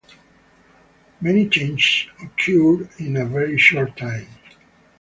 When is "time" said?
3.97-4.25